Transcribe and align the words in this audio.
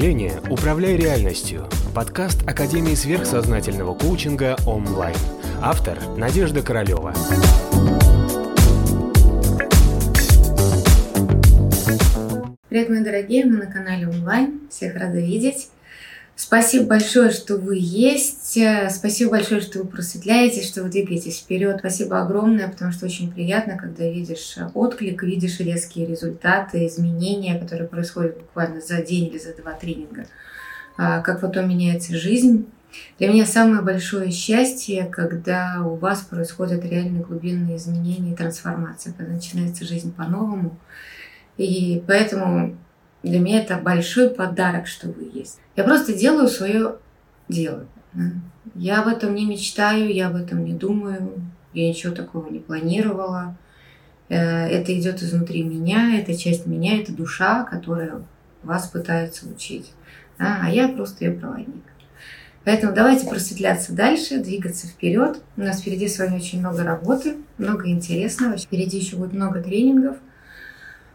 мышления 0.00 0.40
«Управляй 0.48 0.96
реальностью»– 0.96 1.68
подкаст 1.94 2.48
Академии 2.48 2.94
сверхсознательного 2.94 3.94
коучинга 3.94 4.56
онлайн. 4.66 5.14
Автор– 5.60 5.98
Надежда 6.16 6.62
Королева. 6.62 7.12
Привет, 12.70 12.88
мои 12.88 13.04
дорогие, 13.04 13.44
мы 13.44 13.58
на 13.58 13.70
канале 13.70 14.08
онлайн. 14.08 14.62
Всех 14.70 14.94
рада 14.94 15.18
видеть. 15.20 15.68
Спасибо 16.42 16.86
большое, 16.86 17.32
что 17.32 17.58
вы 17.58 17.76
есть. 17.78 18.58
Спасибо 18.88 19.32
большое, 19.32 19.60
что 19.60 19.80
вы 19.80 19.84
просветляетесь, 19.84 20.66
что 20.66 20.82
вы 20.82 20.88
двигаетесь 20.88 21.38
вперед. 21.38 21.76
Спасибо 21.80 22.22
огромное, 22.22 22.66
потому 22.66 22.92
что 22.92 23.04
очень 23.04 23.30
приятно, 23.30 23.76
когда 23.76 24.08
видишь 24.08 24.56
отклик, 24.72 25.22
видишь 25.22 25.60
резкие 25.60 26.06
результаты, 26.06 26.86
изменения, 26.86 27.58
которые 27.58 27.86
происходят 27.86 28.38
буквально 28.38 28.80
за 28.80 29.02
день 29.02 29.26
или 29.26 29.36
за 29.36 29.54
два 29.54 29.72
тренинга. 29.74 30.24
А, 30.96 31.20
как 31.20 31.42
потом 31.42 31.68
меняется 31.68 32.16
жизнь. 32.16 32.66
Для 33.18 33.28
меня 33.28 33.44
самое 33.44 33.82
большое 33.82 34.30
счастье, 34.30 35.10
когда 35.12 35.82
у 35.84 35.96
вас 35.96 36.20
происходят 36.22 36.86
реальные 36.86 37.22
глубинные 37.22 37.76
изменения 37.76 38.32
и 38.32 38.36
трансформация, 38.36 39.12
когда 39.12 39.34
начинается 39.34 39.84
жизнь 39.84 40.10
по-новому. 40.10 40.78
И 41.58 42.02
поэтому 42.06 42.78
для 43.22 43.38
меня 43.38 43.62
это 43.62 43.76
большой 43.76 44.30
подарок, 44.30 44.86
что 44.86 45.08
вы 45.08 45.30
есть. 45.32 45.58
Я 45.76 45.84
просто 45.84 46.14
делаю 46.14 46.48
свое 46.48 46.96
дело. 47.48 47.86
Я 48.74 49.02
об 49.02 49.08
этом 49.08 49.34
не 49.34 49.46
мечтаю, 49.46 50.12
я 50.12 50.28
об 50.28 50.36
этом 50.36 50.64
не 50.64 50.72
думаю, 50.72 51.42
я 51.74 51.88
ничего 51.88 52.14
такого 52.14 52.48
не 52.48 52.58
планировала. 52.58 53.56
Э, 54.28 54.66
это 54.66 54.98
идет 54.98 55.22
изнутри 55.22 55.62
меня, 55.62 56.18
это 56.18 56.36
часть 56.36 56.66
меня, 56.66 57.00
это 57.00 57.12
душа, 57.12 57.64
которая 57.64 58.22
вас 58.62 58.88
пытается 58.88 59.48
учить. 59.48 59.92
А 60.38 60.70
я 60.70 60.88
просто 60.88 61.24
ее 61.24 61.32
проводник. 61.32 61.84
Поэтому 62.64 62.94
давайте 62.94 63.28
просветляться 63.28 63.92
дальше, 63.92 64.38
двигаться 64.38 64.86
вперед. 64.86 65.40
У 65.56 65.60
нас 65.60 65.80
впереди 65.80 66.08
с 66.08 66.18
вами 66.18 66.36
очень 66.36 66.60
много 66.60 66.82
работы, 66.82 67.36
много 67.58 67.88
интересного. 67.88 68.56
Впереди 68.56 68.98
еще 68.98 69.16
будет 69.16 69.32
много 69.32 69.62
тренингов– 69.62 70.16
а, 70.26 70.29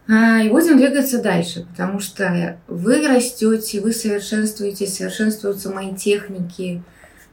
и 0.08 0.48
будем 0.50 0.76
двигаться 0.76 1.20
дальше, 1.20 1.66
потому 1.68 1.98
что 1.98 2.58
вы 2.68 3.06
растете, 3.08 3.80
вы 3.80 3.92
совершенствуете, 3.92 4.86
совершенствуются 4.86 5.70
мои 5.70 5.94
техники. 5.96 6.82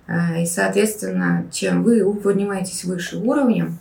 А, 0.07 0.39
и, 0.39 0.45
соответственно, 0.45 1.45
чем 1.51 1.83
вы 1.83 2.13
поднимаетесь 2.15 2.83
выше 2.83 3.17
уровнем, 3.17 3.77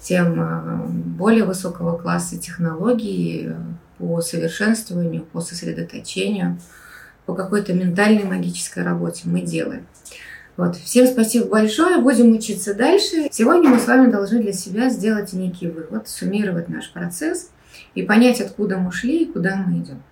тем 0.00 0.40
а, 0.40 0.86
более 0.88 1.44
высокого 1.44 1.98
класса 1.98 2.38
технологий 2.38 3.50
по 3.98 4.20
совершенствованию, 4.22 5.24
по 5.24 5.40
сосредоточению, 5.40 6.58
по 7.26 7.34
какой-то 7.34 7.74
ментальной 7.74 8.24
магической 8.24 8.84
работе 8.84 9.22
мы 9.24 9.42
делаем. 9.42 9.86
Вот. 10.56 10.76
Всем 10.76 11.06
спасибо 11.06 11.46
большое. 11.46 12.00
Будем 12.00 12.32
учиться 12.32 12.74
дальше. 12.74 13.28
Сегодня 13.30 13.68
мы 13.68 13.78
с 13.78 13.86
вами 13.86 14.10
должны 14.10 14.40
для 14.40 14.52
себя 14.52 14.88
сделать 14.88 15.34
некий 15.34 15.68
вывод, 15.68 16.08
суммировать 16.08 16.70
наш 16.70 16.90
процесс– 16.90 17.50
и 17.94 18.02
понять, 18.02 18.40
откуда 18.40 18.78
мы 18.78 18.92
шли 18.92 19.24
и 19.24 19.32
куда 19.32 19.56
мы 19.56 19.78
идем. 19.78 20.02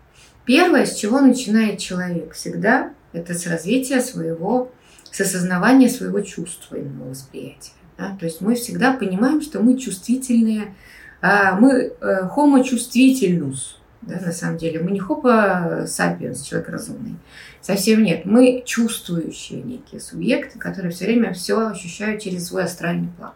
Первое, 0.44 0.86
с 0.86 0.94
чего 0.94 1.20
начинает 1.20 1.78
человек 1.78 2.34
всегда, 2.34 2.92
это 3.12 3.34
с 3.34 3.46
развития 3.46 4.00
своего, 4.00 4.72
с 5.10 5.20
осознавания 5.20 5.88
своего 5.88 6.20
чувственного 6.20 7.10
восприятия. 7.10 7.72
Да? 7.98 8.16
То 8.18 8.26
есть 8.26 8.40
мы 8.40 8.54
всегда 8.54 8.92
понимаем, 8.92 9.40
что 9.40 9.60
мы 9.60 9.78
чувствительные, 9.78 10.74
а 11.20 11.54
мы 11.54 11.92
э, 12.00 12.28
homo 12.36 12.64
чувствительнус, 12.64 13.80
да, 14.00 14.18
на 14.20 14.32
самом 14.32 14.56
деле. 14.56 14.80
Мы 14.80 14.90
не 14.90 15.00
homo 15.00 15.84
sapiens, 15.84 16.44
человек 16.44 16.68
разумный. 16.68 17.14
Совсем 17.60 18.02
нет. 18.02 18.24
Мы 18.24 18.64
чувствующие 18.66 19.62
некие 19.62 20.00
субъекты, 20.00 20.58
которые 20.58 20.90
все 20.90 21.04
время 21.04 21.32
все 21.32 21.68
ощущают 21.68 22.22
через 22.22 22.48
свой 22.48 22.64
астральный 22.64 23.08
план. 23.16 23.32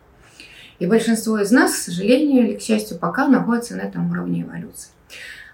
И 0.78 0.86
большинство 0.86 1.38
из 1.38 1.50
нас, 1.50 1.72
к 1.72 1.76
сожалению 1.76 2.46
или 2.46 2.56
к 2.56 2.60
счастью, 2.60 2.98
пока 2.98 3.28
находится 3.28 3.76
на 3.76 3.82
этом 3.82 4.10
уровне 4.10 4.42
эволюции. 4.42 4.90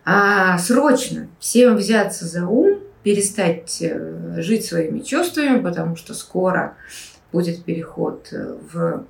А 0.05 0.59
срочно 0.59 1.29
всем 1.39 1.77
взяться 1.77 2.27
за 2.27 2.47
ум, 2.47 2.81
перестать 3.05 3.79
э, 3.81 4.37
жить 4.39 4.65
своими 4.65 5.01
чувствами, 5.01 5.61
потому 5.61 5.97
что 5.97 6.15
скоро 6.15 6.77
будет 7.33 7.65
переход 7.65 8.29
э, 8.33 8.57
в 8.73 9.05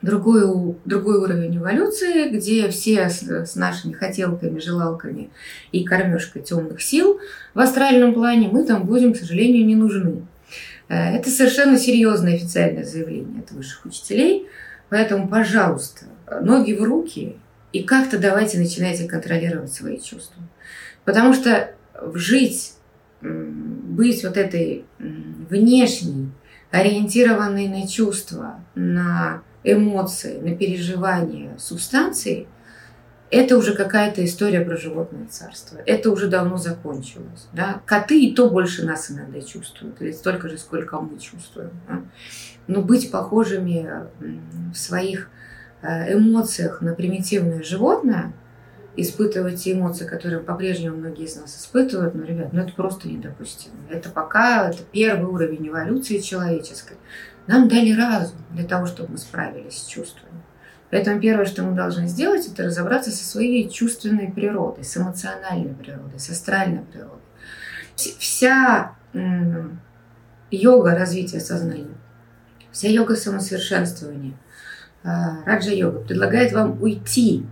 другой, 0.00 0.76
другой 0.86 1.18
уровень 1.18 1.58
эволюции, 1.58 2.30
где 2.30 2.68
все 2.68 3.10
с, 3.10 3.22
с 3.22 3.54
нашими 3.54 3.92
хотелками, 3.92 4.60
желалками 4.60 5.30
и 5.72 5.84
кормежкой 5.84 6.42
темных 6.42 6.80
сил 6.80 7.20
в 7.54 7.60
астральном 7.60 8.14
плане 8.14 8.48
мы 8.48 8.64
там 8.64 8.84
будем, 8.84 9.12
к 9.12 9.18
сожалению, 9.18 9.66
не 9.66 9.76
нужны. 9.76 10.26
Э, 10.88 11.16
это 11.16 11.28
совершенно 11.28 11.78
серьезное 11.78 12.36
официальное 12.36 12.84
заявление 12.84 13.42
от 13.42 13.50
высших 13.50 13.84
учителей– 13.84 14.46
Поэтому, 14.90 15.28
пожалуйста, 15.28 16.06
ноги 16.40 16.72
в 16.72 16.82
руки 16.82 17.36
и 17.72 17.82
как-то 17.82 18.18
давайте 18.18 18.58
начинайте 18.58 19.06
контролировать 19.06 19.72
свои 19.72 20.00
чувства. 20.00 20.42
Потому 21.04 21.34
что 21.34 21.74
жить, 22.14 22.74
быть 23.20 24.24
вот 24.24 24.36
этой 24.36 24.84
внешней, 24.98 26.30
ориентированной 26.70 27.68
на 27.68 27.86
чувства, 27.86 28.60
на 28.74 29.42
эмоции, 29.64 30.38
на 30.40 30.54
переживания 30.54 31.56
субстанции, 31.58 32.46
это 33.30 33.58
уже 33.58 33.74
какая-то 33.74 34.24
история 34.24 34.60
про 34.60 34.76
животное 34.76 35.26
царство. 35.26 35.78
Это 35.84 36.10
уже 36.10 36.28
давно 36.28 36.56
закончилось. 36.56 37.48
Да? 37.52 37.82
Коты 37.86 38.24
и 38.24 38.34
то 38.34 38.48
больше 38.48 38.86
нас 38.86 39.10
иногда 39.10 39.40
чувствуют, 39.40 40.00
или 40.00 40.12
столько 40.12 40.48
же, 40.48 40.58
сколько 40.58 41.00
мы 41.00 41.18
чувствуем. 41.18 41.70
Да? 41.88 42.02
но 42.68 42.82
быть 42.82 43.10
похожими 43.10 44.06
в 44.72 44.76
своих 44.76 45.30
э, 45.82 46.14
эмоциях 46.14 46.80
на 46.82 46.94
примитивное 46.94 47.62
животное, 47.62 48.32
испытывать 48.94 49.62
те 49.62 49.72
эмоции, 49.72 50.06
которые 50.06 50.40
по-прежнему 50.40 50.96
многие 50.96 51.24
из 51.24 51.36
нас 51.36 51.58
испытывают, 51.58 52.14
ну, 52.14 52.24
ребят, 52.24 52.52
ну 52.52 52.60
это 52.60 52.72
просто 52.74 53.08
недопустимо. 53.08 53.76
Это 53.88 54.10
пока, 54.10 54.68
это 54.68 54.82
первый 54.92 55.26
уровень 55.26 55.68
эволюции 55.68 56.18
человеческой. 56.18 56.96
Нам 57.46 57.68
дали 57.68 57.92
разум 57.92 58.36
для 58.50 58.64
того, 58.64 58.86
чтобы 58.86 59.12
мы 59.12 59.18
справились 59.18 59.78
с 59.78 59.86
чувствами. 59.86 60.42
Поэтому 60.90 61.20
первое, 61.20 61.44
что 61.44 61.62
мы 61.62 61.76
должны 61.76 62.06
сделать, 62.06 62.46
это 62.46 62.64
разобраться 62.64 63.10
со 63.10 63.24
своей 63.24 63.68
чувственной 63.68 64.32
природой, 64.32 64.84
с 64.84 64.96
эмоциональной 64.96 65.74
природой, 65.74 66.18
с 66.18 66.30
астральной 66.30 66.82
природой. 66.82 67.18
Вся 67.96 68.92
йога 70.50 70.94
развития 70.94 71.40
сознания 71.40 71.94
Вся 72.70 72.88
йога 72.88 73.16
самосовершенствования, 73.16 74.34
а, 75.02 75.42
раджа-йога, 75.44 76.00
предлагает 76.00 76.52
вам 76.52 76.80
уйти 76.80 77.44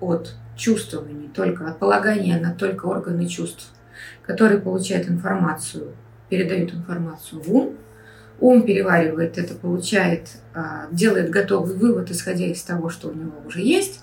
от 0.00 0.34
чувствований, 0.56 1.28
только 1.28 1.68
от 1.68 1.78
полагания 1.78 2.40
на 2.40 2.52
только 2.52 2.86
органы 2.86 3.28
чувств, 3.28 3.68
которые 4.22 4.60
получают 4.60 5.08
информацию, 5.08 5.94
передают 6.28 6.74
информацию 6.74 7.42
в 7.42 7.54
ум, 7.54 7.76
ум 8.44 8.62
переваривает 8.62 9.38
это, 9.38 9.54
получает, 9.54 10.28
а, 10.54 10.86
делает 10.90 11.30
готовый 11.30 11.74
вывод, 11.76 12.10
исходя 12.10 12.44
из 12.44 12.62
того, 12.62 12.90
что 12.90 13.08
у 13.08 13.14
него 13.14 13.32
уже 13.46 13.60
есть, 13.62 14.00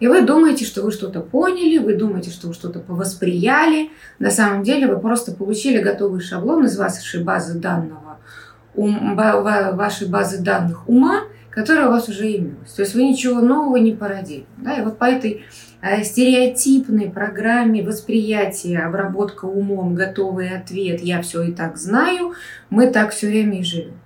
и 0.00 0.08
вы 0.08 0.22
думаете, 0.22 0.64
что 0.64 0.82
вы 0.82 0.90
что-то 0.90 1.20
поняли, 1.20 1.76
вы 1.76 1.94
думаете, 1.94 2.30
что 2.30 2.48
вы 2.48 2.54
что-то 2.54 2.80
повосприяли. 2.80 3.90
На 4.18 4.30
самом 4.30 4.64
деле 4.64 4.88
вы 4.88 4.98
просто 4.98 5.32
получили 5.32 5.80
готовый 5.80 6.22
шаблон 6.22 6.64
из 6.64 6.76
вашей 6.76 7.22
базы 7.22 7.58
данного 7.58 8.18
ум, 8.74 9.14
вашей 9.14 10.08
базы 10.08 10.42
данных 10.42 10.88
ума, 10.88 11.24
которая 11.52 11.88
у 11.88 11.90
вас 11.90 12.08
уже 12.08 12.34
имелась. 12.34 12.72
То 12.72 12.82
есть 12.82 12.94
вы 12.94 13.04
ничего 13.04 13.40
нового 13.40 13.76
не 13.76 13.92
породили. 13.92 14.46
Да? 14.56 14.74
И 14.74 14.82
вот 14.82 14.98
по 14.98 15.04
этой 15.04 15.44
э, 15.82 16.02
стереотипной 16.02 17.10
программе 17.10 17.82
восприятия, 17.82 18.78
обработка 18.78 19.44
умом, 19.44 19.94
готовый 19.94 20.48
ответ, 20.56 21.02
я 21.02 21.20
все 21.20 21.42
и 21.42 21.52
так 21.52 21.76
знаю, 21.76 22.32
мы 22.70 22.88
так 22.88 23.12
все 23.12 23.26
время 23.26 23.60
и 23.60 23.64
живем. 23.64 24.00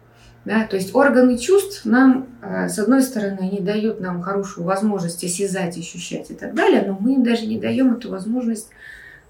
Да? 0.45 0.65
То 0.65 0.75
есть 0.75 0.95
органы 0.95 1.39
чувств 1.39 1.85
нам, 1.85 2.27
э, 2.43 2.69
с 2.69 2.81
одной 2.81 3.03
стороны, 3.03 3.39
они 3.41 3.61
дают 3.61 4.01
нам 4.01 4.23
хорошую 4.23 4.67
возможность 4.67 5.23
осязать, 5.23 5.79
ощущать 5.79 6.33
и 6.33 6.35
так 6.35 6.53
далее, 6.53 6.83
но 6.85 6.99
мы 6.99 7.15
им 7.15 7.23
даже 7.23 7.47
не 7.47 7.61
даем 7.61 7.95
эту 7.95 8.11
возможность 8.11 8.71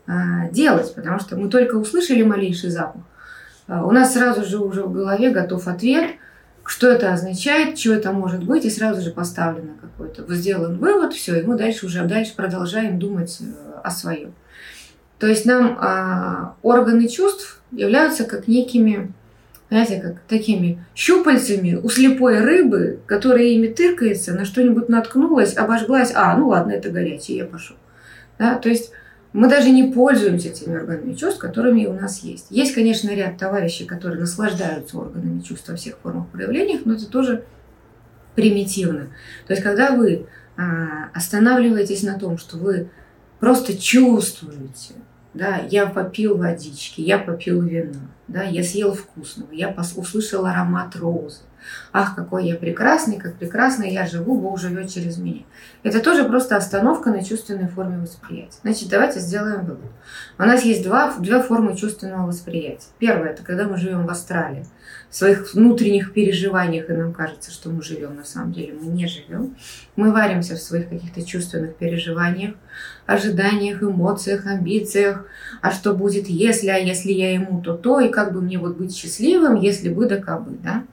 э, 0.07 0.13
делать, 0.53 0.95
потому 0.95 1.21
что 1.21 1.37
мы 1.37 1.51
только 1.51 1.75
услышали 1.75 2.23
малейший 2.23 2.71
запах, 2.71 3.03
у 3.69 3.91
нас 3.91 4.15
сразу 4.15 4.45
же 4.45 4.59
уже 4.59 4.85
в 4.85 4.93
голове 4.93 5.31
готов 5.31 5.67
ответ, 5.67 6.13
что 6.67 6.89
это 6.89 7.13
означает, 7.13 7.79
что 7.79 7.95
это 7.95 8.13
может 8.13 8.45
быть, 8.45 8.65
и 8.65 8.71
сразу 8.71 9.01
же 9.01 9.11
поставлено 9.11 9.75
какой-то, 9.81 10.25
сделан 10.35 10.79
вывод, 10.79 11.13
все, 11.15 11.41
и 11.41 11.45
мы 11.45 11.57
дальше 11.57 11.87
уже 11.87 12.05
дальше 12.05 12.35
продолжаем 12.35 12.99
думать 12.99 13.39
э, 13.41 13.45
о 13.83 13.91
своем. 13.91 14.35
То 15.19 15.27
есть 15.27 15.47
нам 15.47 15.79
а, 15.81 16.57
органы 16.63 17.09
чувств 17.09 17.63
являются 17.73 18.25
как 18.25 18.49
некими, 18.49 19.13
знаете, 19.71 20.01
как 20.01 20.21
такими 20.29 20.85
щупальцами 20.95 21.75
у 21.75 21.89
слепой 21.89 22.41
рыбы, 22.41 23.01
которая 23.07 23.45
ими 23.45 23.69
тыркается, 23.69 24.35
на 24.35 24.45
что-нибудь 24.45 24.89
наткнулась, 24.89 25.57
обожглась, 25.57 26.13
а, 26.15 26.37
ну 26.37 26.49
ладно, 26.49 26.73
это 26.73 26.91
горячее, 26.91 27.39
я 27.39 27.45
пошел. 27.47 27.77
Да? 28.39 28.57
То 28.59 28.69
есть 28.69 28.91
мы 29.37 29.51
даже 29.51 29.69
не 29.69 29.93
пользуемся 29.93 30.49
теми 30.49 30.77
органами 30.77 31.13
чувств, 31.13 31.39
которыми 31.39 31.85
у 31.85 31.93
нас 31.93 32.21
есть. 32.21 32.47
Есть, 32.49 32.75
конечно, 32.75 33.11
ряд 33.11 33.37
товарищей, 33.37 33.85
которые 33.85 34.19
наслаждаются 34.19 34.97
органами 34.97 35.43
чувств 35.43 35.69
во 35.69 35.77
всех 35.77 35.99
формах 35.99 36.29
проявлениях, 36.29 36.87
но 36.87 36.95
это 36.95 37.07
тоже 37.07 37.45
примитивно. 38.35 39.09
То 39.47 39.53
есть, 39.53 39.63
когда 39.63 39.95
вы 39.95 40.27
а, 40.57 41.11
останавливаетесь 41.13 42.03
на 42.03 42.19
том, 42.19 42.39
что 42.39 42.57
вы 42.57 42.89
просто 43.39 43.77
чувствуете, 43.77 44.95
да, 45.37 45.59
я 45.71 45.87
попил 45.87 46.37
водички, 46.37 47.01
я 47.01 47.19
попил 47.19 47.61
вина, 47.63 48.01
да, 48.27 48.43
я 48.43 48.65
съел 48.65 48.95
вкусного, 48.95 49.53
я 49.53 49.75
услышал 49.97 50.47
аромат 50.47 50.97
розы. 50.97 51.43
Ах, 51.93 52.15
какой 52.15 52.47
я 52.47 52.55
прекрасный, 52.55 53.19
как 53.19 53.35
прекрасно 53.35 53.83
я 53.85 54.07
живу, 54.07 54.41
Бог 54.41 54.59
живет 54.59 54.89
через 54.89 55.19
меня. 55.19 55.43
Это 55.83 56.01
тоже 56.01 56.25
просто 56.25 56.57
остановка 56.57 57.11
на 57.11 57.25
чувственной 57.25 57.69
форме 57.69 57.99
восприятия. 57.99 58.59
Значит, 58.63 58.89
давайте 58.89 59.19
сделаем 59.19 59.67
вывод. 59.67 59.91
У 60.39 60.43
нас 60.43 60.65
есть 60.65 60.85
два, 60.85 61.15
две 61.19 61.43
формы 61.43 61.77
чувственного 61.77 62.27
восприятия. 62.27 62.87
Первое– 62.99 63.31
это 63.31 63.43
когда 63.43 63.67
мы 63.67 63.79
живем 63.79 64.07
в 64.07 64.11
астрале, 64.11 64.65
своих 65.17 65.55
внутренних 65.55 66.13
переживаниях, 66.13 66.91
и 66.91 66.93
нам 66.93 67.15
кажется, 67.15 67.51
что 67.51 67.71
мы 67.71 67.83
живем, 67.83 68.17
на 68.17 68.25
самом 68.25 68.53
деле 68.53 68.75
мы 68.75 68.87
не 68.87 69.07
живем. 69.07 69.57
Мы 69.97 70.13
варимся 70.13 70.57
в 70.57 70.61
своих 70.61 70.91
каких-то 70.91 71.23
чувственных 71.25 71.77
переживаниях, 71.77 72.55
ожиданиях, 73.07 73.83
эмоциях, 73.83 74.47
амбициях, 74.47 75.25
а 75.63 75.71
что 75.71 75.95
будет, 75.95 76.29
если, 76.29 76.69
а 76.69 76.77
если 76.77 77.13
я 77.13 77.33
ему, 77.33 77.63
то 77.63 77.75
то, 77.75 78.01
и 78.01 78.11
как 78.11 78.35
бы 78.35 78.43
мне 78.43 78.59
вот 78.59 78.77
быть 78.77 78.95
счастливым, 78.95 79.55
если 79.55 79.89
бы 79.89 80.07
да 80.07 80.19
кабы, 80.19 80.59
да 80.63 80.85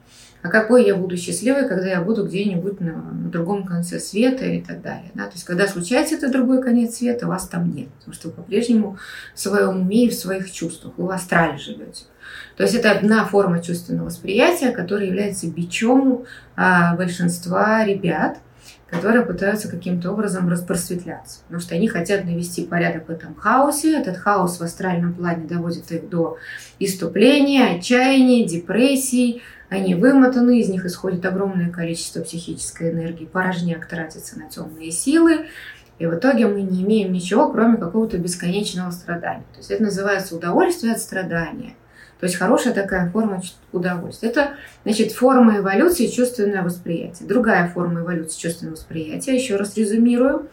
а 0.43 0.49
какой 0.49 0.85
я 0.85 0.95
буду 0.95 1.15
счастливой, 1.15 1.69
когда 1.69 1.87
я 1.87 2.01
буду 2.01 2.25
где-нибудь 2.25 2.81
на, 2.81 2.95
на 2.95 3.29
другом 3.29 3.65
конце 3.65 3.97
света 3.97 4.45
и 4.45 4.61
так 4.61 4.81
далее. 4.81 5.09
Да? 5.13 5.27
То 5.27 5.33
есть, 5.33 5.45
когда 5.45 5.67
случается 5.67 6.15
этот 6.15 6.33
другой 6.33 6.61
конец 6.61 6.97
света, 6.97 7.27
вас 7.27 7.47
там 7.47 7.73
нет, 7.73 7.87
потому 7.93 8.13
что 8.13 8.27
вы 8.27 8.33
по-прежнему 8.33 8.97
в 9.33 9.39
своем 9.39 9.81
уме 9.81 10.05
и 10.05 10.09
в 10.09 10.13
своих 10.13 10.51
чувствах, 10.51 10.95
вы 10.97 11.05
в 11.05 11.11
астрале 11.11 11.57
живете. 11.57 12.03
То 12.57 12.63
есть 12.63 12.75
это 12.75 12.91
одна 12.91 13.25
форма 13.25 13.61
чувственного 13.61 14.05
восприятия, 14.05 14.71
которая 14.71 15.07
является 15.07 15.47
бичом 15.47 16.25
а, 16.55 16.95
большинства 16.95 17.83
ребят, 17.85 18.39
которые 18.89 19.25
пытаются 19.25 19.69
каким-то 19.69 20.11
образом 20.11 20.49
распросветляться. 20.49 21.41
Потому 21.43 21.61
что 21.61 21.75
они 21.75 21.87
хотят 21.87 22.25
навести 22.25 22.63
порядок 22.63 23.07
в 23.07 23.11
этом 23.11 23.33
хаосе. 23.33 23.99
Этот 23.99 24.17
хаос 24.17 24.59
в 24.59 24.63
астральном 24.63 25.15
плане 25.15 25.47
доводит 25.47 25.91
их 25.91 26.09
до 26.09 26.37
иступления, 26.79 27.75
отчаяния, 27.75 28.47
депрессий, 28.47 29.41
они 29.73 29.95
вымотаны, 29.95 30.59
из 30.59 30.69
них 30.69 30.85
исходит 30.85 31.25
огромное 31.25 31.71
количество 31.71 32.21
психической 32.21 32.91
энергии, 32.91 33.25
порожняк 33.25 33.87
тратится 33.87 34.37
на 34.37 34.47
темные 34.47 34.91
силы, 34.91 35.47
и 35.97 36.05
в 36.05 36.13
итоге 36.13 36.45
мы 36.45 36.61
не 36.61 36.83
имеем 36.83 37.11
ничего, 37.11 37.51
кроме 37.51 37.77
какого-то 37.77 38.19
бесконечного 38.19 38.91
страдания. 38.91 39.45
То 39.53 39.57
есть 39.57 39.71
это 39.71 39.81
называется 39.81 40.35
удовольствие 40.35 40.93
от 40.93 40.99
страдания. 40.99 41.75
То 42.23 42.27
есть 42.27 42.37
хорошая 42.37 42.73
такая 42.73 43.11
форма 43.11 43.41
удовольствия. 43.73 44.29
Это, 44.29 44.51
значит, 44.85 45.11
форма 45.11 45.57
эволюции 45.57 46.07
чувственное 46.07 46.63
восприятие. 46.63 47.27
Другая 47.27 47.67
форма 47.67 47.99
эволюции 47.99 48.39
чувственного 48.39 48.75
восприятия, 48.77 49.35
еще 49.35 49.57
раз 49.57 49.75
резюмирую, 49.75 50.47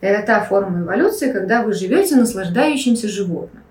это 0.00 0.26
та 0.26 0.40
форма 0.42 0.80
эволюции, 0.80 1.30
когда 1.30 1.62
вы 1.62 1.74
живете 1.74 2.16
наслаждающимся 2.16 3.06
животным. 3.06 3.62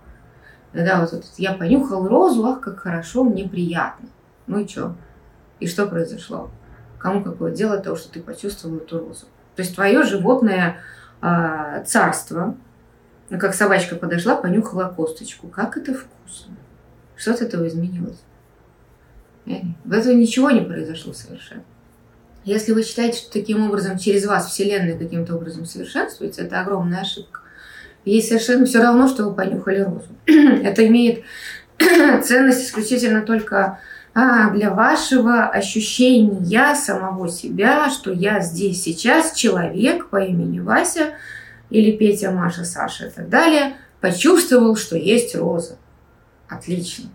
Да, 0.74 1.02
вот, 1.02 1.12
вот 1.12 1.26
я 1.38 1.54
понюхал 1.54 2.08
розу, 2.08 2.46
ах, 2.46 2.62
как 2.62 2.82
хорошо, 2.82 3.24
мне 3.24 3.50
приятно. 3.50 4.10
Ну 4.46 4.60
и 4.60 4.68
что? 4.68 4.96
И 5.60 5.66
что 5.66 5.88
произошло? 5.88 6.52
Кому 7.00 7.24
какое 7.24 7.52
дело 7.52 7.80
того, 7.80 7.96
что 7.96 8.12
ты 8.12 8.22
почувствовал 8.22 8.78
эту 8.78 9.00
розу? 9.00 9.26
То 9.56 9.64
есть 9.64 9.74
твое 9.74 10.04
животное 10.04 10.82
э, 11.24 11.84
царство, 11.88 12.56
ну, 13.32 13.40
как 13.40 13.56
собачка 13.56 13.96
подошла, 13.96 14.36
понюхала 14.36 14.94
косточку. 14.96 15.48
Как 15.48 15.78
это 15.78 15.96
вкусно. 15.96 16.56
Что 17.20 17.34
от 17.34 17.42
этого 17.42 17.68
изменилось? 17.68 18.20
В 19.84 19.94
этого 19.94 20.14
ничего 20.14 20.52
не 20.52 20.62
произошло 20.62 21.12
совершенно. 21.12 21.64
Если 22.46 22.72
вы 22.72 22.84
считаете, 22.84 23.18
что 23.18 23.34
таким 23.34 23.68
образом 23.68 23.98
через 23.98 24.26
вас 24.26 24.50
Вселенная 24.50 24.98
каким-то 24.98 25.36
образом 25.36 25.66
совершенствуется, 25.66 26.44
это 26.44 26.62
огромная 26.62 27.02
ошибка. 27.02 27.42
Ей 28.06 28.24
совершенно 28.24 28.66
все 28.66 28.82
равно, 28.82 29.10
что 29.10 29.26
вы 29.26 29.36
понюхали 29.36 29.82
розу. 29.82 30.08
это 30.26 30.88
имеет 30.88 31.24
ценность 32.24 32.64
исключительно 32.64 33.22
только 33.22 33.80
а, 34.14 34.52
для 34.52 34.72
вашего 34.72 35.50
ощущения 35.50 36.74
самого 36.76 37.28
себя, 37.28 37.90
что 37.90 38.14
я 38.14 38.40
здесь 38.40 38.82
сейчас 38.82 39.34
человек 39.34 40.10
по 40.10 40.18
имени 40.24 40.62
Вася 40.62 41.16
или 41.70 41.92
Петя, 41.98 42.32
Маша, 42.32 42.64
Саша 42.64 43.08
и 43.08 43.10
так 43.10 43.28
далее, 43.28 43.76
почувствовал, 44.00 44.78
что 44.78 44.96
есть 44.96 45.36
роза. 45.36 45.78
Отлично. 46.50 47.10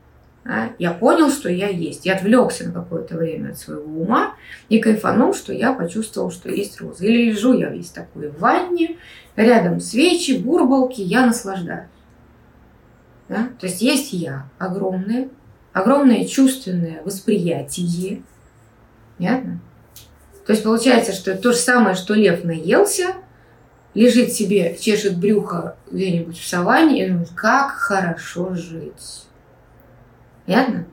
Да? 0.45 0.71
Я 0.79 0.93
понял, 0.93 1.31
что 1.31 1.49
я 1.49 1.69
есть. 1.69 2.07
Я 2.07 2.15
отвлекся 2.15 2.69
на 2.69 2.73
какое-то 2.73 3.17
время 3.17 3.51
от 3.51 3.59
своего 3.59 4.03
ума 4.03 4.35
и 4.69 4.79
кайфанул, 4.79 5.35
что 5.35 5.53
я 5.53 5.73
почувствовал, 5.73 6.31
что 6.31 6.51
есть 6.51 6.81
роза. 6.81 7.05
Или 7.05 7.31
лежу 7.31 7.53
я 7.53 7.71
весь 7.71 7.91
такой 7.91 8.29
в 8.29 8.39
ванне, 8.39 8.99
рядом 9.37 9.81
свечи, 9.81 10.33
бурбалки, 10.33 11.01
я 11.01 11.27
наслаждаюсь. 11.27 11.89
Да? 13.29 13.49
То 13.59 13.67
есть 13.67 13.81
есть 13.81 14.13
я 14.13 14.51
огромная, 14.59 15.31
огромное 15.73 16.25
чувственное 16.27 17.03
восприятие. 17.03 18.23
Понятно? 19.17 19.61
То 20.47 20.53
есть 20.53 20.63
получается, 20.63 21.13
что 21.13 21.31
это 21.31 21.43
то 21.43 21.53
же 21.53 21.59
самое, 21.59 21.97
что 21.97 22.13
лев 22.13 22.45
наелся, 22.45 23.15
лежит 23.95 24.33
себе, 24.33 24.77
чешет 24.79 25.19
брюхо 25.19 25.77
где-нибудь 25.91 26.39
в 26.39 26.47
саванне 26.47 27.05
и 27.05 27.09
думает, 27.09 27.31
как 27.35 27.73
хорошо 27.73 28.55
жить. 28.55 29.25
Понятно? 30.47 30.87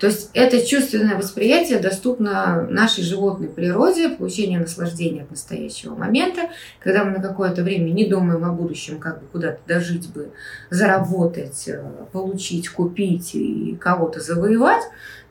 То 0.00 0.06
есть 0.06 0.30
это 0.32 0.66
чувственное 0.66 1.14
восприятие 1.14 1.78
доступно 1.78 2.66
нашей 2.70 3.04
животной 3.04 3.48
природе, 3.48 4.08
получению 4.08 4.60
наслаждения 4.60 5.24
от 5.24 5.30
настоящего 5.30 5.94
момента, 5.94 6.48
когда 6.78 7.04
мы 7.04 7.10
на 7.10 7.20
какое-то 7.22 7.62
время 7.62 7.90
не 7.90 8.08
думаем 8.08 8.42
о 8.46 8.52
будущем, 8.52 8.98
как 8.98 9.20
бы 9.20 9.26
куда-то 9.26 9.60
дожить 9.68 10.08
бы, 10.08 10.30
заработать, 10.70 11.68
э, 11.68 11.84
получить, 12.12 12.70
купить 12.70 13.34
и 13.34 13.76
кого-то 13.78 14.20
завоевать. 14.20 14.82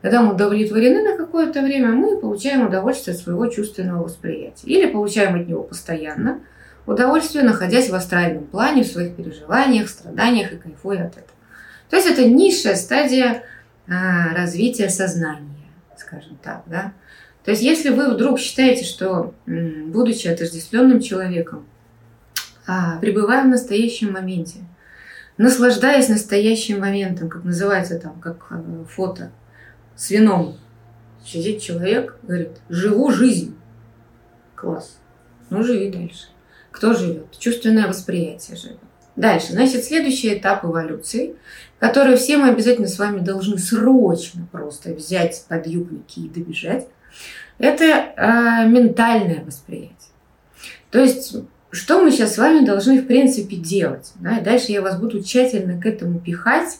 Когда 0.02 0.22
мы 0.22 0.34
удовлетворены 0.34 1.02
на 1.02 1.16
какое-то 1.16 1.62
время, 1.62 1.88
мы 1.88 2.16
получаем 2.20 2.68
удовольствие 2.68 3.16
от 3.16 3.20
своего 3.20 3.48
чувственного 3.48 4.04
восприятия. 4.04 4.68
Или 4.68 4.88
получаем 4.88 5.34
от 5.34 5.48
него 5.48 5.64
постоянно 5.64 6.42
удовольствие, 6.86 7.44
находясь 7.44 7.90
в 7.90 7.94
астральном 7.94 8.44
плане, 8.44 8.82
в 8.82 8.86
своих 8.86 9.16
переживаниях, 9.16 9.88
страданиях 9.88 10.52
и 10.52 10.56
кайфуя 10.56 11.06
от 11.06 11.12
этого. 11.12 11.28
То 11.88 11.96
есть 11.96 12.08
это 12.08 12.24
низшая 12.24 12.76
стадия 12.76 13.42
а, 13.88 14.34
развития 14.34 14.88
сознания, 14.88 15.68
скажем 15.96 16.38
так, 16.42 16.62
да. 16.66 16.92
То 17.44 17.52
есть, 17.52 17.62
если 17.62 17.88
вы 17.88 18.12
вдруг 18.12 18.38
считаете, 18.38 18.84
что, 18.84 19.34
будучи 19.46 20.28
отождествленным 20.28 21.00
человеком, 21.00 21.66
а, 22.66 22.98
пребывая 22.98 23.44
в 23.44 23.48
настоящем 23.48 24.12
моменте, 24.12 24.58
наслаждаясь 25.38 26.08
настоящим 26.08 26.80
моментом, 26.80 27.28
как 27.28 27.44
называется 27.44 27.98
там, 27.98 28.20
как 28.20 28.46
э, 28.50 28.84
фото 28.88 29.32
с 29.96 30.10
вином, 30.10 30.58
сидит 31.24 31.62
человек, 31.62 32.16
говорит, 32.22 32.60
живу 32.68 33.10
жизнь. 33.10 33.56
Класс. 34.54 35.00
Ну, 35.48 35.64
живи 35.64 35.90
дальше. 35.90 36.26
Кто 36.70 36.94
живет? 36.94 37.38
Чувственное 37.38 37.88
восприятие 37.88 38.56
живет. 38.56 38.78
Дальше, 39.16 39.52
значит, 39.52 39.84
следующий 39.84 40.34
этап 40.34 40.64
эволюции, 40.64 41.34
который 41.78 42.16
все 42.16 42.38
мы 42.38 42.48
обязательно 42.48 42.88
с 42.88 42.98
вами 42.98 43.20
должны 43.20 43.58
срочно 43.58 44.46
просто 44.50 44.94
взять 44.94 45.44
подъюбники 45.48 46.20
и 46.20 46.28
добежать, 46.28 46.86
это 47.58 47.84
э, 47.84 48.66
ментальное 48.68 49.44
восприятие. 49.44 49.96
То 50.90 51.00
есть, 51.00 51.36
что 51.70 52.02
мы 52.02 52.10
сейчас 52.10 52.34
с 52.34 52.38
вами 52.38 52.64
должны, 52.64 53.00
в 53.00 53.06
принципе, 53.06 53.56
делать? 53.56 54.12
Да? 54.16 54.38
И 54.38 54.44
дальше 54.44 54.72
я 54.72 54.80
вас 54.80 54.98
буду 54.98 55.22
тщательно 55.22 55.80
к 55.80 55.86
этому 55.86 56.18
пихать, 56.20 56.78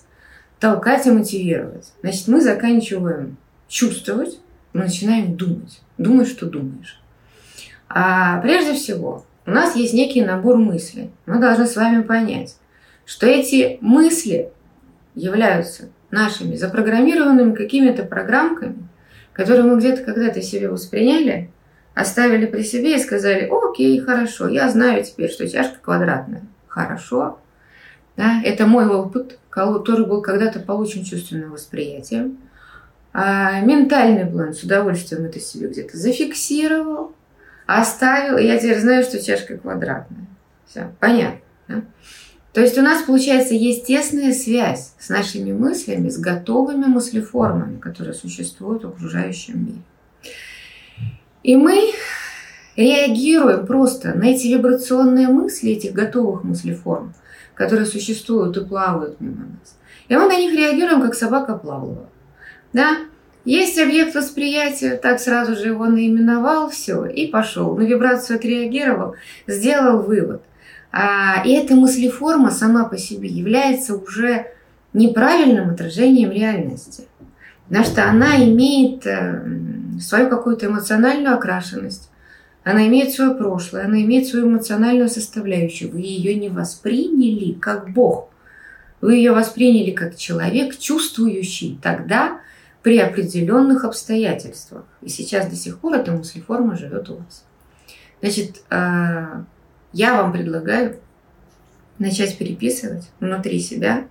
толкать 0.58 1.06
и 1.06 1.10
мотивировать. 1.10 1.92
Значит, 2.00 2.28
мы 2.28 2.40
заканчиваем 2.40 3.36
чувствовать, 3.68 4.38
мы 4.72 4.84
начинаем 4.84 5.36
думать. 5.36 5.80
Думать, 5.98 6.28
что 6.28 6.46
думаешь. 6.46 7.00
А 7.88 8.40
прежде 8.40 8.74
всего, 8.74 9.26
у 9.50 9.52
нас 9.52 9.74
есть 9.74 9.94
некий 9.94 10.22
набор 10.22 10.56
мыслей. 10.56 11.10
Мы 11.26 11.40
должны 11.40 11.66
с 11.66 11.74
вами 11.74 12.02
понять, 12.02 12.56
что 13.04 13.26
эти 13.26 13.78
мысли 13.80 14.50
являются 15.16 15.88
нашими 16.12 16.54
запрограммированными 16.54 17.54
какими-то 17.54 18.04
программками, 18.04 18.88
которые 19.32 19.64
мы 19.64 19.78
где-то 19.78 20.04
когда-то 20.04 20.40
себе 20.40 20.70
восприняли, 20.70 21.50
оставили 21.94 22.46
при 22.46 22.62
себе 22.62 22.94
и 22.94 23.00
сказали, 23.00 23.50
окей, 23.50 23.98
хорошо, 24.00 24.48
я 24.48 24.70
знаю 24.70 25.02
теперь, 25.02 25.30
что 25.30 25.48
чашка 25.48 25.78
квадратная. 25.82 26.42
Хорошо. 26.68 27.38
Да, 28.16 28.40
это 28.44 28.66
мой 28.66 28.86
опыт, 28.86 29.38
который 29.50 30.06
был 30.06 30.22
когда-то 30.22 30.60
получен 30.60 31.02
чувственным 31.02 31.50
восприятием. 31.50 32.38
А 33.12 33.60
ментальный 33.62 34.26
план 34.26 34.54
с 34.54 34.62
удовольствием 34.62 35.24
это 35.24 35.40
себе 35.40 35.66
где-то 35.66 35.96
зафиксировал, 35.96 37.14
оставил, 37.78 38.38
я 38.38 38.58
теперь 38.58 38.80
знаю, 38.80 39.04
что 39.04 39.22
чашка 39.22 39.56
квадратная. 39.56 40.26
Все, 40.66 40.92
понятно. 40.98 41.40
Да? 41.68 41.82
То 42.52 42.60
есть 42.60 42.76
у 42.76 42.82
нас, 42.82 43.02
получается, 43.02 43.54
есть 43.54 43.86
тесная 43.86 44.32
связь 44.32 44.94
с 44.98 45.08
нашими 45.08 45.52
мыслями, 45.52 46.08
с 46.08 46.18
готовыми 46.18 46.86
мыслеформами, 46.86 47.78
которые 47.78 48.14
существуют 48.14 48.84
в 48.84 48.88
окружающем 48.88 49.64
мире. 49.64 49.82
И 51.44 51.56
мы 51.56 51.92
реагируем 52.76 53.66
просто 53.66 54.14
на 54.14 54.24
эти 54.24 54.48
вибрационные 54.48 55.28
мысли, 55.28 55.70
этих 55.70 55.92
готовых 55.92 56.42
мыслеформ, 56.42 57.14
которые 57.54 57.86
существуют 57.86 58.56
и 58.56 58.64
плавают 58.64 59.20
мимо 59.20 59.46
нас. 59.46 59.76
И 60.08 60.16
мы 60.16 60.26
на 60.26 60.36
них 60.36 60.52
реагируем, 60.52 61.02
как 61.02 61.14
собака 61.14 61.54
плавала. 61.54 62.08
Да? 62.72 62.96
Есть 63.44 63.78
объект 63.78 64.14
восприятия, 64.14 64.96
так 64.96 65.18
сразу 65.18 65.56
же 65.56 65.68
его 65.68 65.86
наименовал, 65.86 66.68
все, 66.70 67.06
и 67.06 67.26
пошел. 67.26 67.74
На 67.76 67.82
вибрацию 67.82 68.36
отреагировал, 68.36 69.14
сделал 69.46 70.02
вывод. 70.02 70.42
А, 70.92 71.42
и 71.44 71.52
эта 71.52 71.74
мыслеформа 71.74 72.50
сама 72.50 72.84
по 72.84 72.98
себе 72.98 73.28
является 73.28 73.96
уже 73.96 74.46
неправильным 74.92 75.70
отражением 75.70 76.32
реальности. 76.32 77.04
Потому 77.68 77.84
что 77.86 78.04
она 78.04 78.36
имеет 78.44 79.06
э, 79.06 79.42
свою 80.00 80.28
какую-то 80.28 80.66
эмоциональную 80.66 81.36
окрашенность, 81.36 82.10
она 82.64 82.86
имеет 82.88 83.12
свое 83.12 83.34
прошлое, 83.34 83.84
она 83.84 84.02
имеет 84.02 84.26
свою 84.26 84.48
эмоциональную 84.48 85.08
составляющую. 85.08 85.90
Вы 85.90 86.00
ее 86.00 86.34
не 86.34 86.48
восприняли 86.48 87.52
как 87.52 87.90
Бог. 87.90 88.28
Вы 89.00 89.14
ее 89.14 89.32
восприняли 89.32 89.92
как 89.92 90.16
человек, 90.16 90.76
чувствующий 90.76 91.78
тогда 91.80 92.40
при 92.82 92.98
определенных 92.98 93.84
обстоятельствах. 93.84 94.84
И 95.02 95.08
сейчас 95.08 95.48
до 95.48 95.56
сих 95.56 95.78
пор 95.78 95.94
эта 95.94 96.12
мыслеформа 96.12 96.76
живет 96.76 97.10
у 97.10 97.16
вас. 97.16 97.44
Значит, 98.20 98.62
э, 98.70 99.42
я 99.92 100.22
вам 100.22 100.32
предлагаю 100.32 100.98
начать 101.98 102.36
переписывать 102.38 103.08
внутри 103.20 103.60
себя 103.60 104.06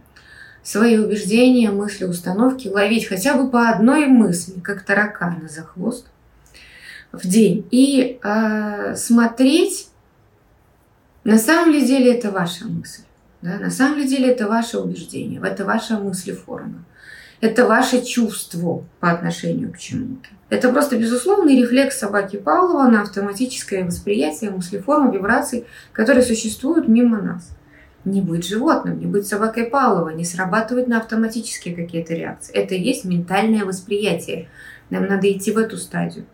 свои 0.63 0.97
убеждения, 0.97 1.71
мысли, 1.71 2.05
установки, 2.05 2.67
ловить 2.67 3.07
хотя 3.07 3.35
бы 3.35 3.49
по 3.49 3.69
одной 3.69 4.05
мысли, 4.05 4.59
как 4.59 4.83
таракана 4.83 5.47
за 5.47 5.63
хвост 5.63 6.05
в 7.11 7.27
день, 7.27 7.67
и 7.71 8.19
э, 8.21 8.95
смотреть, 8.95 9.89
на 11.23 11.37
самом 11.37 11.73
ли 11.73 11.85
деле 11.85 12.13
это 12.15 12.29
ваша 12.29 12.65
мысль, 12.65 13.01
да? 13.41 13.57
на 13.57 13.71
самом 13.71 13.97
ли 13.97 14.07
деле 14.07 14.31
это 14.31 14.47
ваше 14.47 14.77
убеждение, 14.77 15.41
это 15.43 15.65
ваша 15.65 15.97
мыслеформа, 15.97 16.83
это 17.41 17.65
ваше 17.65 18.03
чувство 18.03 18.83
по 18.99 19.11
отношению 19.11 19.71
к 19.71 19.77
чему-то. 19.77 20.29
Это 20.49 20.69
просто 20.69 20.97
безусловный 20.97 21.61
рефлекс 21.61 21.97
собаки 21.97 22.37
Павлова 22.37 22.89
на 22.89 23.03
автоматическое 23.03 23.85
восприятие 23.85 24.51
мыслеформы, 24.51 25.13
вибраций, 25.13 25.65
которые 25.93 26.23
существуют 26.23 26.87
мимо 26.87 27.21
нас. 27.21 27.51
Не 28.03 28.21
быть 28.21 28.47
животным, 28.47 28.99
не 28.99 29.05
быть 29.05 29.27
собакой 29.27 29.65
Павлова, 29.65 30.09
не 30.09 30.25
срабатывать 30.25 30.87
на 30.87 30.97
автоматические 30.97 31.75
какие-то 31.75 32.13
реакции. 32.13 32.53
Это 32.53 32.75
и 32.75 32.81
есть 32.81 33.05
ментальное 33.05 33.63
восприятие. 33.63 34.49
Нам 34.89 35.05
надо 35.05 35.31
идти 35.31 35.51
в 35.51 35.57
эту 35.57 35.77
стадию. 35.77 36.25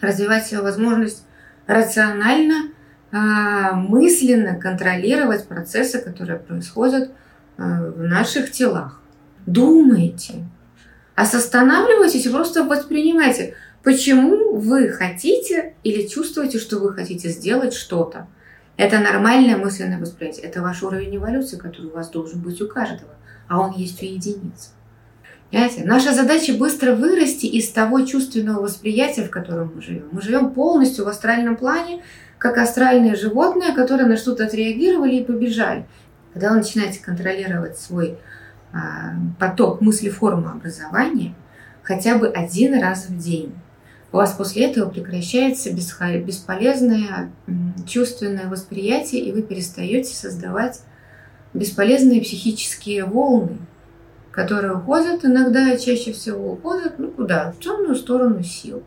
Развивать 0.00 0.46
свою 0.46 0.62
возможность 0.62 1.24
рационально, 1.66 2.70
а, 3.10 3.72
мысленно 3.72 4.58
контролировать 4.58 5.48
процессы, 5.48 5.98
которые 6.00 6.38
происходят 6.38 7.10
а, 7.56 7.90
в 7.90 8.02
наших 8.02 8.52
телах. 8.52 9.00
Думайте, 9.46 10.44
а 11.14 11.22
останавливайтесь 11.22 12.26
и 12.26 12.30
просто 12.30 12.64
воспринимайте, 12.64 13.54
почему 13.82 14.56
вы 14.56 14.88
хотите 14.88 15.74
или 15.84 16.06
чувствуете, 16.06 16.58
что 16.58 16.78
вы 16.78 16.92
хотите 16.92 17.28
сделать 17.28 17.74
что-то. 17.74 18.26
Это 18.76 18.98
нормальное 18.98 19.56
мысленное 19.56 20.00
восприятие. 20.00 20.46
Это 20.46 20.60
ваш 20.60 20.82
уровень 20.82 21.16
эволюции, 21.16 21.56
который 21.56 21.86
у 21.86 21.94
вас 21.94 22.10
должен 22.10 22.40
быть 22.40 22.60
у 22.60 22.66
каждого, 22.66 23.14
а 23.48 23.60
он 23.60 23.72
есть 23.72 24.02
у 24.02 24.06
единиц. 24.06 24.72
Понимаете? 25.50 25.84
Наша 25.84 26.12
задача 26.12 26.54
быстро 26.54 26.96
вырасти 26.96 27.46
из 27.46 27.70
того 27.70 28.04
чувственного 28.04 28.62
восприятия, 28.62 29.22
в 29.22 29.30
котором 29.30 29.72
мы 29.76 29.82
живем. 29.82 30.08
Мы 30.10 30.20
живем 30.20 30.50
полностью 30.50 31.04
в 31.04 31.08
астральном 31.08 31.56
плане, 31.56 32.02
как 32.38 32.58
астральные 32.58 33.14
животные, 33.14 33.72
которые 33.72 34.08
на 34.08 34.16
что-то 34.16 34.46
отреагировали 34.46 35.16
и 35.16 35.24
побежали. 35.24 35.86
Когда 36.32 36.50
вы 36.50 36.56
начинаете 36.56 37.00
контролировать 37.00 37.78
свой 37.78 38.18
а, 38.74 39.14
поток 39.38 39.80
мысли-формы 39.80 40.50
образования 40.50 41.34
хотя 41.84 42.18
бы 42.18 42.28
один 42.28 42.80
раз 42.80 43.08
в 43.08 43.16
день. 43.16 43.54
У 44.10 44.16
вас 44.16 44.32
после 44.32 44.70
этого 44.70 44.88
прекращается 44.90 45.72
бесполезное 45.72 47.30
чувственное 47.86 48.48
восприятие, 48.48 49.22
и 49.22 49.32
вы 49.32 49.42
перестаете 49.42 50.14
создавать 50.14 50.80
бесполезные 51.52 52.20
психические 52.20 53.04
волны, 53.04 53.58
которые 54.32 54.74
уходят 54.74 55.24
иногда, 55.24 55.76
чаще 55.76 56.12
всего 56.12 56.52
уходят, 56.52 56.98
ну 56.98 57.10
куда? 57.10 57.52
В 57.52 57.60
темную 57.60 57.94
сторону 57.94 58.42
сил. 58.42 58.82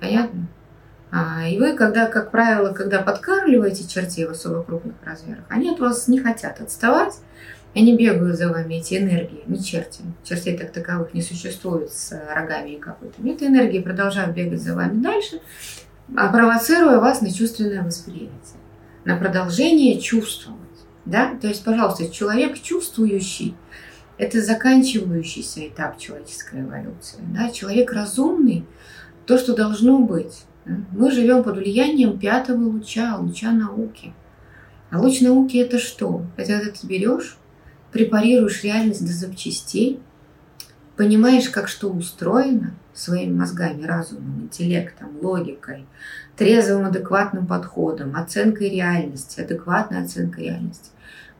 Понятно? 0.00 0.48
А, 1.10 1.46
и 1.48 1.58
вы, 1.60 1.74
когда, 1.74 2.06
как 2.06 2.32
правило, 2.32 2.72
когда 2.72 3.00
подкармливаете 3.00 3.86
чертей 3.86 4.26
особо 4.26 4.64
крупных 4.64 4.96
размерах, 5.04 5.44
они 5.48 5.70
от 5.70 5.78
вас 5.78 6.08
не 6.08 6.18
хотят 6.18 6.60
отставать, 6.60 7.14
они 7.80 7.96
бегают 7.96 8.38
за 8.38 8.50
вами, 8.50 8.74
эти 8.74 8.94
энергии, 8.94 9.42
не 9.46 9.62
черти. 9.62 10.02
Чертей 10.22 10.56
так 10.56 10.70
таковых 10.70 11.12
не 11.12 11.22
существует 11.22 11.90
с 11.90 12.12
рогами 12.32 12.70
и 12.70 12.78
копытами. 12.78 13.30
Эти 13.30 13.44
энергии 13.44 13.80
продолжают 13.80 14.34
бегать 14.34 14.62
за 14.62 14.74
вами 14.74 15.02
дальше, 15.02 15.40
а 16.16 16.28
провоцируя 16.28 16.98
вас 17.00 17.20
на 17.20 17.32
чувственное 17.32 17.82
восприятие, 17.82 18.60
на 19.04 19.16
продолжение 19.16 20.00
чувствовать. 20.00 20.60
Да? 21.04 21.34
То 21.40 21.48
есть, 21.48 21.64
пожалуйста, 21.64 22.08
человек 22.08 22.60
чувствующий– 22.60 23.56
это 24.18 24.40
заканчивающийся 24.40 25.66
этап 25.66 25.98
человеческой 25.98 26.60
эволюции. 26.60 27.18
Да? 27.34 27.50
Человек 27.50 27.92
разумный– 27.92 28.64
то, 29.26 29.36
что 29.36 29.54
должно 29.54 29.98
быть. 29.98 30.44
Мы 30.92 31.10
живем 31.10 31.42
под 31.42 31.56
влиянием 31.56 32.18
пятого 32.18 32.62
луча, 32.64 33.16
луча 33.16 33.50
науки. 33.50 34.14
А 34.90 35.00
луч 35.00 35.20
науки– 35.20 35.56
это 35.58 35.78
что? 35.78 36.22
Это 36.36 36.52
когда 36.52 36.70
ты 36.70 36.86
берешь 36.86 37.36
препарируешь 37.94 38.64
реальность 38.64 39.06
до 39.06 39.12
запчастей, 39.12 40.00
понимаешь, 40.96 41.48
как 41.48 41.68
что 41.68 41.88
устроено 41.88 42.74
своими 42.92 43.32
мозгами, 43.32 43.84
разумом, 43.84 44.42
интеллектом, 44.42 45.16
логикой, 45.22 45.86
трезвым, 46.36 46.86
адекватным 46.86 47.46
подходом, 47.46 48.16
оценкой 48.16 48.70
реальности, 48.70 49.40
адекватной 49.40 50.02
оценкой 50.02 50.46
реальности. 50.46 50.90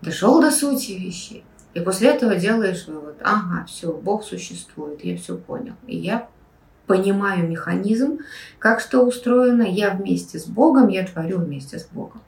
Дошел 0.01 0.41
до 0.41 0.53
сути 0.53 0.93
вещей. 0.93 1.45
И 1.75 1.81
после 1.81 2.11
этого 2.11 2.37
делаешь 2.37 2.87
вывод, 2.87 3.17
ага, 3.25 3.65
все, 3.67 3.93
Бог 3.93 4.23
существует, 4.23 5.05
я 5.05 5.17
все 5.17 5.37
понял. 5.37 5.75
И 5.89 5.97
я 5.97 6.29
понимаю 6.87 7.49
механизм, 7.49 8.21
как 8.61 8.79
что 8.79 9.01
устроено, 9.01 9.63
я 9.63 9.91
вместе 9.91 10.39
с 10.39 10.47
Богом, 10.47 10.87
я 10.87 11.05
творю 11.05 11.39
вместе 11.39 11.81
с 11.81 11.87
Богом. 11.87 12.23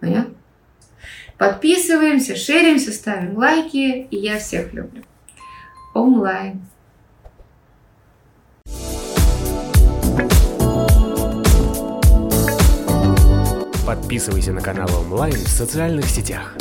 Понятно? 0.00 0.34
Подписываемся, 1.38 2.34
шеримся, 2.34 2.92
ставим 2.92 3.38
лайки. 3.38 4.08
И 4.10 4.16
я 4.16 4.38
всех 4.38 4.72
люблю. 4.72 5.04
Онлайн. 5.94 6.60
Подписывайся 13.86 14.52
на 14.52 14.60
канал 14.60 14.88
онлайн 15.00 15.34
в 15.34 15.48
социальных 15.48 16.06
сетях. 16.06 16.54